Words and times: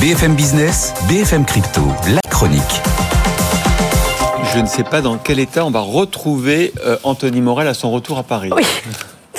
BFM 0.00 0.34
Business, 0.34 0.94
BFM 1.08 1.44
Crypto, 1.44 1.80
la 2.12 2.20
chronique. 2.30 2.62
Je 4.54 4.58
ne 4.60 4.66
sais 4.66 4.82
pas 4.82 5.00
dans 5.00 5.16
quel 5.18 5.38
état 5.38 5.64
on 5.64 5.70
va 5.70 5.80
retrouver 5.80 6.72
euh, 6.86 6.96
Anthony 7.04 7.40
Morel 7.40 7.68
à 7.68 7.74
son 7.74 7.90
retour 7.90 8.18
à 8.18 8.22
Paris. 8.22 8.50
Oui. 8.54 8.64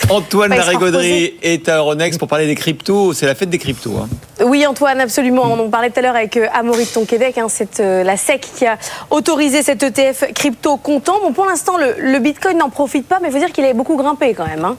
Antoine 0.09 0.49
Bah, 0.49 0.57
Larigauderie 0.57 1.34
est 1.41 1.67
à 1.70 1.77
Euronext 1.77 2.17
pour 2.20 2.27
parler 2.27 2.45
des 2.47 2.55
cryptos. 2.55 3.13
C'est 3.13 3.25
la 3.25 3.35
fête 3.35 3.49
des 3.49 3.57
cryptos. 3.59 3.91
hein. 3.97 4.07
Oui, 4.45 4.65
Antoine, 4.65 4.99
absolument. 4.99 5.43
On 5.43 5.59
en 5.59 5.70
parlait 5.70 5.89
tout 5.89 5.99
à 5.99 6.01
l'heure 6.01 6.15
avec 6.15 6.35
euh, 6.37 6.47
Amaury 6.53 6.85
de 6.85 6.89
Tonquédec. 6.89 7.37
Hein, 7.37 7.48
c'est 7.49 7.79
euh, 7.79 8.03
la 8.03 8.17
SEC 8.17 8.48
qui 8.55 8.65
a 8.65 8.77
autorisé 9.09 9.63
cet 9.63 9.84
ETF 9.84 10.25
crypto 10.34 10.77
comptant. 10.77 11.20
Bon, 11.23 11.31
pour 11.34 11.45
l'instant, 11.45 11.77
le, 11.77 11.95
le 11.99 12.20
Bitcoin 12.20 12.57
n'en 12.57 12.70
profite 12.70 13.07
pas, 13.07 13.20
mais 13.21 13.29
il 13.29 13.31
faut 13.31 13.39
dire 13.39 13.51
qu'il 13.51 13.65
a 13.65 13.73
beaucoup 13.73 13.95
grimpé 13.98 14.34
quand 14.34 14.48
même. 14.48 14.65
hein. 14.65 14.77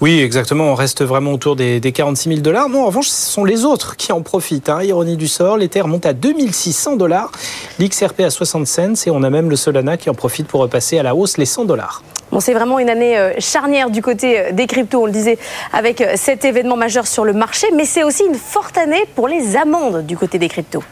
Oui, 0.00 0.20
exactement. 0.20 0.64
On 0.64 0.74
reste 0.74 1.02
vraiment 1.04 1.32
autour 1.32 1.56
des, 1.56 1.78
des 1.78 1.92
46 1.92 2.28
000 2.30 2.40
dollars. 2.40 2.70
Non, 2.70 2.84
en 2.84 2.86
revanche, 2.86 3.08
ce 3.08 3.30
sont 3.32 3.44
les 3.44 3.66
autres 3.66 3.96
qui 3.96 4.12
en 4.12 4.22
profitent. 4.22 4.70
hein. 4.70 4.82
Ironie 4.82 5.18
du 5.18 5.28
sort, 5.28 5.58
l'Ether 5.58 5.82
monte 5.82 6.06
à 6.06 6.14
2600 6.14 6.96
dollars, 6.96 7.30
l'XRP 7.78 8.20
à 8.20 8.30
60 8.30 8.66
cents 8.66 8.94
et 9.06 9.10
on 9.10 9.22
a 9.22 9.28
même 9.28 9.50
le 9.50 9.56
Solana 9.56 9.98
qui 9.98 10.08
en 10.08 10.14
profite 10.14 10.46
pour 10.46 10.60
repasser 10.62 10.98
à 10.98 11.02
la 11.02 11.14
hausse 11.14 11.36
les 11.36 11.44
100 11.44 11.66
dollars. 11.66 12.02
C'est 12.38 12.54
vraiment 12.54 12.78
une 12.78 12.88
année 12.88 13.18
euh, 13.18 13.32
charnière 13.40 13.90
du 13.90 14.00
côté 14.00 14.38
euh, 14.38 14.52
des 14.52 14.66
cryptos, 14.66 15.02
on 15.02 15.06
le 15.06 15.12
disait, 15.12 15.36
avec 15.72 16.00
euh, 16.00 16.12
cet 16.14 16.44
événement 16.44 16.76
majeur 16.76 17.06
sur 17.06 17.24
le 17.24 17.32
marché, 17.32 17.66
mais 17.76 17.84
c'est 17.84 18.04
aussi 18.04 18.24
une 18.24 18.36
forte 18.36 18.78
année 18.78 19.04
pour 19.16 19.28
les 19.28 19.56
amendes 19.56 20.06
du 20.06 20.16
côté 20.16 20.38
des 20.38 20.48
cryptos. 20.48 20.84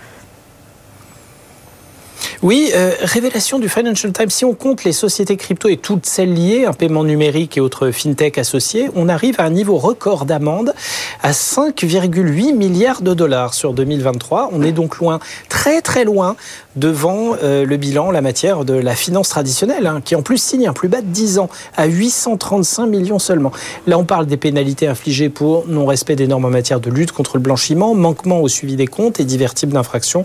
Oui, 2.40 2.70
euh, 2.72 2.92
révélation 3.00 3.58
du 3.58 3.68
Financial 3.68 4.12
Times. 4.12 4.30
Si 4.30 4.44
on 4.44 4.54
compte 4.54 4.84
les 4.84 4.92
sociétés 4.92 5.36
crypto 5.36 5.68
et 5.68 5.76
toutes 5.76 6.06
celles 6.06 6.32
liées, 6.32 6.66
un 6.66 6.72
paiement 6.72 7.02
numérique 7.02 7.56
et 7.56 7.60
autres 7.60 7.90
fintech 7.90 8.38
associés, 8.38 8.90
on 8.94 9.08
arrive 9.08 9.40
à 9.40 9.44
un 9.44 9.50
niveau 9.50 9.76
record 9.76 10.24
d'amende 10.24 10.72
à 11.20 11.32
5,8 11.32 12.54
milliards 12.54 13.02
de 13.02 13.12
dollars 13.12 13.54
sur 13.54 13.72
2023. 13.72 14.50
On 14.52 14.62
est 14.62 14.70
donc 14.70 14.98
loin, 14.98 15.18
très 15.48 15.82
très 15.82 16.04
loin 16.04 16.36
devant 16.76 17.34
euh, 17.42 17.64
le 17.64 17.76
bilan 17.76 18.12
la 18.12 18.20
matière 18.20 18.64
de 18.64 18.74
la 18.74 18.94
finance 18.94 19.30
traditionnelle, 19.30 19.88
hein, 19.88 20.00
qui 20.04 20.14
en 20.14 20.22
plus 20.22 20.40
signe 20.40 20.68
un 20.68 20.72
plus 20.72 20.88
bas 20.88 21.00
de 21.00 21.06
10 21.06 21.40
ans, 21.40 21.48
à 21.76 21.86
835 21.86 22.86
millions 22.86 23.18
seulement. 23.18 23.50
Là, 23.88 23.98
on 23.98 24.04
parle 24.04 24.26
des 24.26 24.36
pénalités 24.36 24.86
infligées 24.86 25.28
pour 25.28 25.66
non-respect 25.66 26.14
des 26.14 26.28
normes 26.28 26.44
en 26.44 26.50
matière 26.50 26.78
de 26.78 26.88
lutte 26.88 27.10
contre 27.10 27.36
le 27.36 27.42
blanchiment, 27.42 27.96
manquement 27.96 28.40
au 28.40 28.46
suivi 28.46 28.76
des 28.76 28.86
comptes 28.86 29.18
et 29.18 29.24
divers 29.24 29.54
types 29.54 29.70
d'infractions 29.70 30.22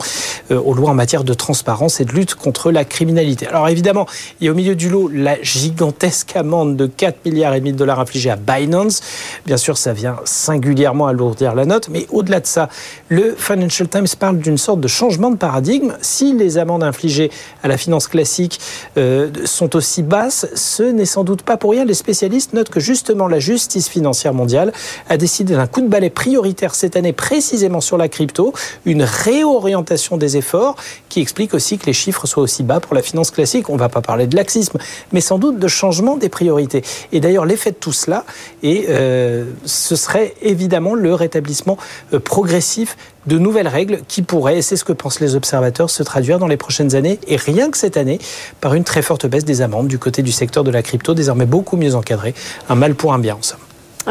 euh, 0.51 0.59
aux 0.59 0.75
lois 0.75 0.91
en 0.91 0.95
matière 0.95 1.23
de 1.23 1.33
transparence 1.33 1.99
et 1.99 2.02
de 2.05 2.11
lutte 2.11 2.35
contre 2.35 2.71
la 2.71 2.85
criminalité. 2.85 3.47
Alors 3.47 3.67
évidemment, 3.69 4.05
il 4.39 4.45
y 4.45 4.47
a 4.47 4.51
au 4.51 4.55
milieu 4.55 4.75
du 4.75 4.89
lot 4.89 5.09
la 5.11 5.41
gigantesque 5.41 6.35
amende 6.35 6.75
de 6.75 6.87
4 6.87 7.25
milliards 7.25 7.53
et 7.53 7.59
demi 7.59 7.73
de 7.73 7.77
dollars 7.77 7.99
infligée 7.99 8.29
à 8.29 8.35
Binance. 8.35 9.01
Bien 9.45 9.57
sûr, 9.57 9.77
ça 9.77 9.93
vient 9.93 10.17
singulièrement 10.25 11.07
alourdir 11.07 11.55
la 11.55 11.65
note, 11.65 11.89
mais 11.89 12.07
au-delà 12.11 12.39
de 12.39 12.47
ça, 12.47 12.69
le 13.09 13.35
Financial 13.37 13.87
Times 13.87 14.07
parle 14.19 14.37
d'une 14.39 14.57
sorte 14.57 14.79
de 14.79 14.87
changement 14.87 15.31
de 15.31 15.37
paradigme. 15.37 15.93
Si 16.01 16.33
les 16.33 16.57
amendes 16.57 16.83
infligées 16.83 17.31
à 17.63 17.67
la 17.67 17.77
finance 17.77 18.07
classique 18.07 18.59
euh, 18.97 19.29
sont 19.45 19.75
aussi 19.75 20.03
basses, 20.03 20.47
ce 20.55 20.83
n'est 20.83 21.05
sans 21.05 21.23
doute 21.23 21.41
pas 21.41 21.57
pour 21.57 21.71
rien. 21.71 21.85
Les 21.85 21.93
spécialistes 21.93 22.53
notent 22.53 22.69
que 22.69 22.79
justement 22.79 23.27
la 23.27 23.39
justice 23.39 23.87
financière 23.89 24.33
mondiale 24.33 24.71
a 25.09 25.17
décidé 25.17 25.55
d'un 25.55 25.67
coup 25.67 25.81
de 25.81 25.87
balai 25.87 26.09
prioritaire 26.09 26.75
cette 26.75 26.95
année 26.95 27.13
précisément 27.13 27.81
sur 27.81 27.97
la 27.97 28.07
crypto, 28.07 28.53
une 28.85 29.03
réorientation 29.03 30.17
des 30.17 30.37
efforts 30.37 30.75
qui 31.09 31.21
explique 31.21 31.53
aussi 31.53 31.77
que 31.77 31.85
les 31.85 31.92
chiffres 31.93 32.27
soient 32.27 32.43
aussi 32.43 32.63
bas 32.63 32.79
pour 32.79 32.95
la 32.95 33.01
finance 33.01 33.31
classique. 33.31 33.69
On 33.69 33.73
ne 33.73 33.79
va 33.79 33.89
pas 33.89 34.01
parler 34.01 34.27
de 34.27 34.35
laxisme, 34.35 34.77
mais 35.11 35.21
sans 35.21 35.37
doute 35.37 35.59
de 35.59 35.67
changement 35.67 36.17
des 36.17 36.29
priorités. 36.29 36.83
Et 37.11 37.19
d'ailleurs, 37.19 37.45
l'effet 37.45 37.71
de 37.71 37.75
tout 37.75 37.91
cela, 37.91 38.25
et 38.61 38.85
euh, 38.89 39.45
ce 39.65 39.95
serait 39.95 40.33
évidemment 40.41 40.95
le 40.95 41.13
rétablissement 41.13 41.77
euh, 42.13 42.19
progressif 42.19 42.97
de 43.27 43.37
nouvelles 43.37 43.67
règles 43.67 44.01
qui 44.07 44.21
pourraient, 44.21 44.57
et 44.57 44.61
c'est 44.61 44.75
ce 44.75 44.83
que 44.83 44.93
pensent 44.93 45.19
les 45.19 45.35
observateurs, 45.35 45.89
se 45.89 46.03
traduire 46.03 46.39
dans 46.39 46.47
les 46.47 46.57
prochaines 46.57 46.95
années, 46.95 47.19
et 47.27 47.37
rien 47.37 47.71
que 47.71 47.77
cette 47.77 47.97
année, 47.97 48.19
par 48.59 48.73
une 48.73 48.83
très 48.83 49.01
forte 49.01 49.25
baisse 49.25 49.45
des 49.45 49.61
amendes 49.61 49.87
du 49.87 49.97
côté 49.97 50.21
du 50.21 50.31
secteur 50.31 50.63
de 50.63 50.71
la 50.71 50.81
crypto, 50.81 51.13
désormais 51.13 51.45
beaucoup 51.45 51.77
mieux 51.77 51.95
encadré. 51.95 52.33
Un 52.69 52.75
mal 52.75 52.95
pour 52.95 53.13
un 53.13 53.19
bien, 53.19 53.35
en 53.35 53.41
somme. 53.41 53.59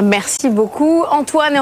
Merci 0.01 0.49
beaucoup. 0.49 1.05
Antoine, 1.11 1.55